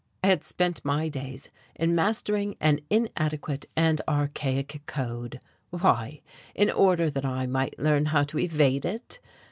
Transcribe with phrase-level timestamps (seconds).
[0.23, 5.39] I had spent my days in mastering an inadequate and archaic code
[5.69, 6.23] why?
[6.55, 9.19] in order that I might learn how to evade it?